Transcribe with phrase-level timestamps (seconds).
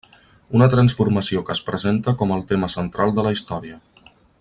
[0.59, 3.81] Una transformació que es presenta com el tema central de la història.